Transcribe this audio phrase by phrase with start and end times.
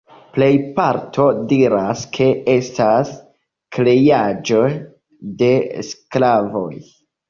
[0.35, 3.13] Plejparto diras ke estas
[3.79, 4.67] kreaĵo
[5.45, 5.57] de
[5.95, 6.71] sklavoj.